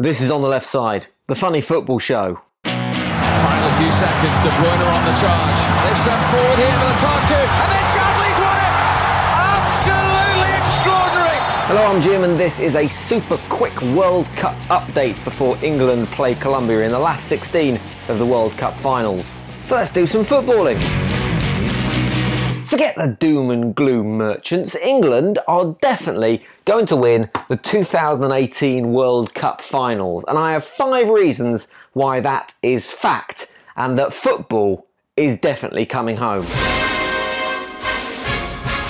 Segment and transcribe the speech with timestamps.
[0.00, 2.40] This is on the left side, the funny football show.
[2.62, 5.58] Final few seconds, De Bruyne on the charge.
[5.82, 8.74] They've sent forward here to Lukaku, and then Chadli's won it!
[9.58, 11.38] Absolutely extraordinary!
[11.66, 16.36] Hello, I'm Jim, and this is a super quick World Cup update before England play
[16.36, 19.28] Colombia in the last 16 of the World Cup finals.
[19.64, 21.07] So let's do some footballing.
[22.68, 24.76] Forget the doom and gloom merchants.
[24.76, 31.08] England are definitely going to win the 2018 World Cup finals, and I have five
[31.08, 34.86] reasons why that is fact and that football
[35.16, 36.42] is definitely coming home.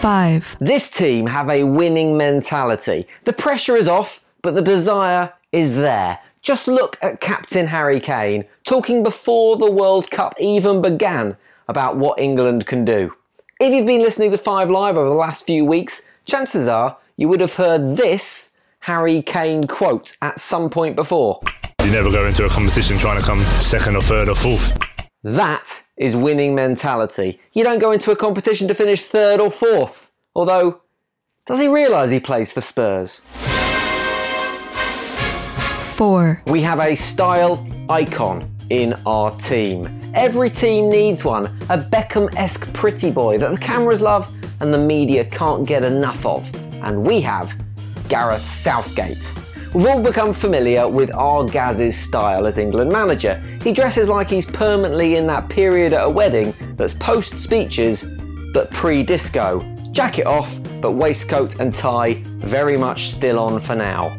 [0.00, 0.56] 5.
[0.60, 3.06] This team have a winning mentality.
[3.24, 6.18] The pressure is off, but the desire is there.
[6.42, 12.18] Just look at Captain Harry Kane talking before the World Cup even began about what
[12.18, 13.14] England can do.
[13.64, 17.28] If you've been listening to Five Live over the last few weeks, chances are you
[17.28, 21.40] would have heard this Harry Kane quote at some point before.
[21.84, 24.76] You never go into a competition trying to come second or third or fourth.
[25.22, 27.38] That is winning mentality.
[27.52, 30.10] You don't go into a competition to finish third or fourth.
[30.34, 30.80] Although,
[31.46, 33.20] does he realise he plays for Spurs?
[35.94, 36.42] 4.
[36.46, 40.00] We have a style icon in our team.
[40.14, 44.78] Every team needs one, a Beckham esque pretty boy that the cameras love and the
[44.78, 46.50] media can't get enough of.
[46.82, 47.54] And we have
[48.08, 49.34] Gareth Southgate.
[49.74, 53.42] We've all become familiar with our Gaz's style as England manager.
[53.62, 58.04] He dresses like he's permanently in that period at a wedding that's post speeches
[58.52, 59.60] but pre disco.
[59.92, 64.14] Jacket off, but waistcoat and tie very much still on for now.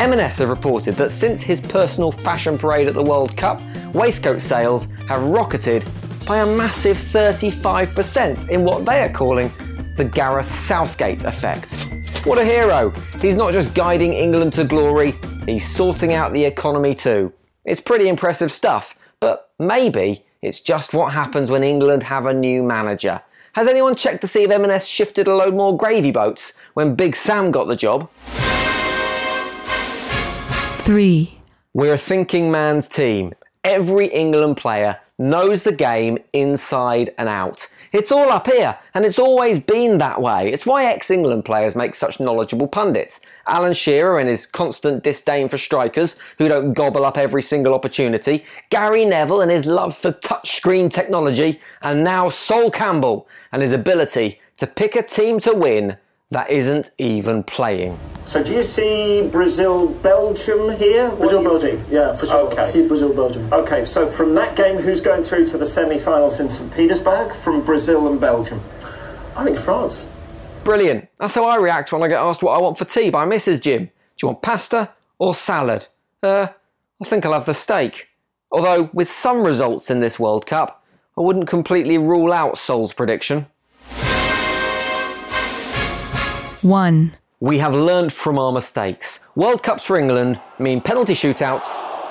[0.00, 3.60] M&S have reported that since his personal fashion parade at the World Cup,
[3.94, 5.84] waistcoat sales have rocketed
[6.26, 9.52] by a massive 35% in what they are calling
[9.96, 11.90] the Gareth Southgate effect.
[12.24, 12.92] What a hero!
[13.20, 15.14] He's not just guiding England to glory,
[15.46, 17.32] he's sorting out the economy too.
[17.64, 22.62] It's pretty impressive stuff, but maybe it's just what happens when England have a new
[22.62, 23.22] manager.
[23.52, 27.14] Has anyone checked to see if M&S shifted a load more gravy boats when Big
[27.14, 28.10] Sam got the job?
[30.84, 31.38] 3.
[31.72, 33.32] We're a thinking man's team.
[33.64, 37.66] Every England player knows the game inside and out.
[37.94, 40.52] It's all up here, and it's always been that way.
[40.52, 43.22] It's why ex England players make such knowledgeable pundits.
[43.46, 48.44] Alan Shearer and his constant disdain for strikers who don't gobble up every single opportunity,
[48.68, 54.38] Gary Neville and his love for touchscreen technology, and now Sol Campbell and his ability
[54.58, 55.96] to pick a team to win
[56.30, 57.98] that isn't even playing.
[58.26, 61.10] So do you see Brazil Belgium here?
[61.10, 62.46] What Brazil Belgium, yeah, for sure.
[62.50, 62.62] Okay.
[62.62, 63.52] I see Brazil Belgium.
[63.52, 67.32] Okay, so from that game, who's going through to the semi-finals in St Petersburg?
[67.34, 68.60] From Brazil and Belgium.
[69.36, 70.10] I think France.
[70.64, 71.08] Brilliant.
[71.20, 73.60] That's how I react when I get asked what I want for tea by Mrs.
[73.60, 73.84] Jim.
[73.84, 73.90] Do
[74.22, 75.86] you want pasta or salad?
[76.22, 76.48] Uh,
[77.02, 78.08] I think I'll have the steak.
[78.50, 80.82] Although, with some results in this World Cup,
[81.18, 83.46] I wouldn't completely rule out Sol's prediction.
[86.64, 87.12] 1.
[87.40, 89.20] We have learned from our mistakes.
[89.34, 91.66] World Cups for England mean penalty shootouts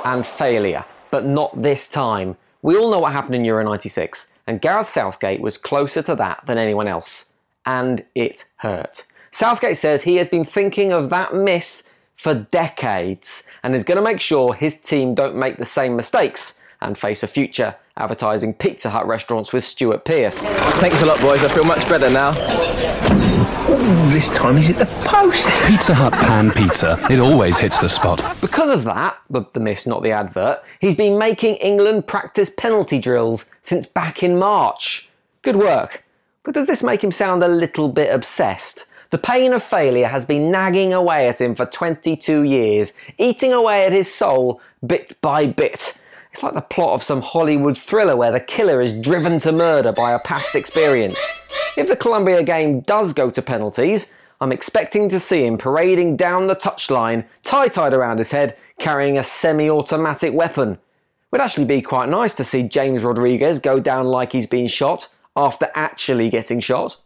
[0.05, 2.37] and failure, but not this time.
[2.61, 6.45] We all know what happened in Euro 96, and Gareth Southgate was closer to that
[6.45, 7.31] than anyone else.
[7.65, 9.05] And it hurt.
[9.31, 14.03] Southgate says he has been thinking of that miss for decades and is going to
[14.03, 18.89] make sure his team don't make the same mistakes and face a future advertising Pizza
[18.89, 20.45] Hut restaurants with Stuart Pearce.
[20.79, 21.43] Thanks a lot, boys.
[21.43, 23.22] I feel much better now.
[24.11, 25.49] This time he's at the post.
[25.67, 26.97] Pizza Hut pan pizza.
[27.09, 28.23] It always hits the spot.
[28.41, 32.99] Because of that, the, the miss, not the advert, he's been making England practice penalty
[32.99, 35.09] drills since back in March.
[35.41, 36.03] Good work.
[36.43, 38.85] But does this make him sound a little bit obsessed?
[39.09, 43.85] The pain of failure has been nagging away at him for 22 years, eating away
[43.85, 45.99] at his soul bit by bit.
[46.33, 49.91] It's like the plot of some Hollywood thriller where the killer is driven to murder
[49.91, 51.19] by a past experience.
[51.77, 54.11] If the Colombia game does go to penalties,
[54.41, 59.19] I'm expecting to see him parading down the touchline, tie tied around his head, carrying
[59.19, 60.79] a semi automatic weapon.
[61.31, 65.09] Would actually be quite nice to see James Rodriguez go down like he's been shot
[65.35, 66.97] after actually getting shot.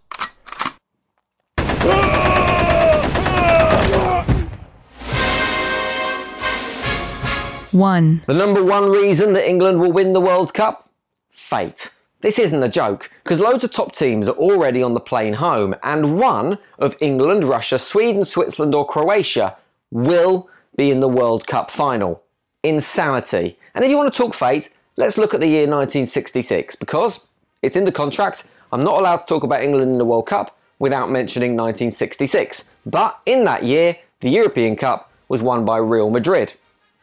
[7.72, 8.22] One.
[8.26, 10.90] The number one reason that England will win the World Cup?
[11.30, 11.92] Fate.
[12.22, 15.76] This isn't a joke, because loads of top teams are already on the plane home,
[15.84, 19.56] and one of England, Russia, Sweden, Switzerland, or Croatia
[19.92, 22.24] will be in the World Cup final.
[22.64, 23.58] Insanity.
[23.76, 27.28] And if you want to talk fate, let's look at the year 1966, because
[27.62, 28.46] it's in the contract.
[28.72, 32.70] I'm not allowed to talk about England in the World Cup without mentioning 1966.
[32.86, 36.54] But in that year, the European Cup was won by Real Madrid.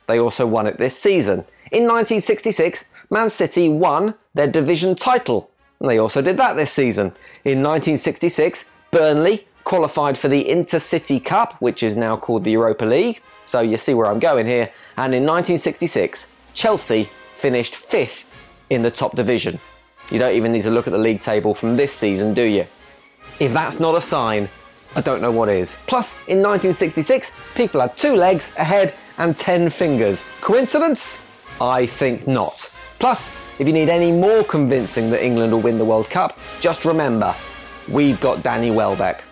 [0.06, 1.44] They also won it this season.
[1.72, 7.06] In 1966, Man City won their division title, and they also did that this season.
[7.44, 13.20] In 1966, Burnley qualified for the Intercity Cup, which is now called the Europa League.
[13.46, 14.70] So you see where I'm going here.
[14.96, 18.24] And in 1966, Chelsea finished fifth
[18.70, 19.58] in the top division.
[20.10, 22.66] You don't even need to look at the league table from this season, do you?
[23.40, 24.48] If that's not a sign,
[24.96, 25.76] I don't know what is.
[25.86, 30.24] Plus, in 1966, people had two legs, a head, and ten fingers.
[30.40, 31.18] Coincidence?
[31.60, 32.70] I think not.
[32.98, 36.84] Plus, if you need any more convincing that England will win the World Cup, just
[36.84, 37.34] remember,
[37.88, 39.22] we've got Danny Welbeck.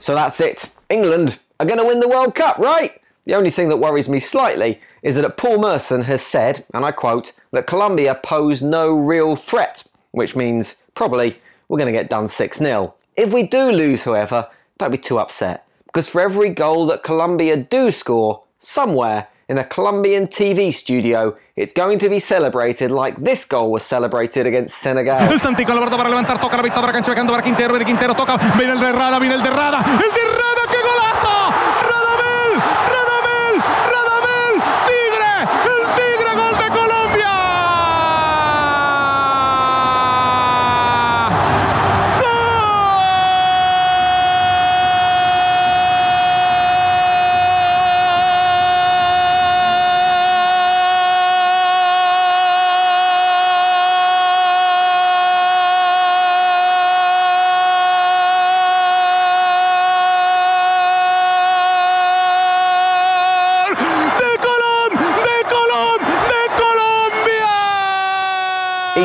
[0.00, 0.72] So that's it.
[0.88, 3.00] England are going to win the World Cup, right?
[3.24, 6.92] The only thing that worries me slightly is that Paul Merson has said, and I
[6.92, 9.82] quote, that Colombia pose no real threat,
[10.12, 12.94] which means probably we're going to get done 6 0.
[13.16, 14.48] If we do lose, however,
[14.78, 19.64] don't be too upset, because for every goal that Colombia do score, somewhere in a
[19.64, 25.18] Colombian TV studio, it's going to be celebrated like this goal was celebrated against Senegal.
[25.18, 28.78] Para levantar, toca la cancha, para Quintero, Quintero, toca, viene el
[29.20, 30.45] viene el el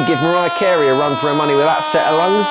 [0.08, 2.48] Give Mariah Carey a run for her money with that set of lungs.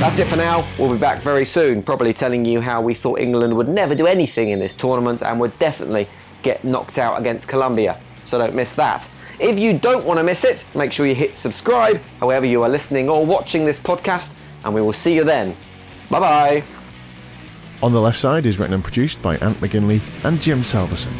[0.00, 0.66] That's it for now.
[0.78, 4.06] We'll be back very soon, probably telling you how we thought England would never do
[4.06, 6.08] anything in this tournament and would definitely
[6.42, 8.00] get knocked out against Colombia.
[8.24, 9.10] So don't miss that.
[9.38, 12.68] If you don't want to miss it, make sure you hit subscribe, however you are
[12.68, 14.32] listening or watching this podcast,
[14.64, 15.54] and we will see you then.
[16.08, 16.64] Bye bye.
[17.82, 21.12] On the Left Side is written and produced by Ant McGinley and Jim Salverson.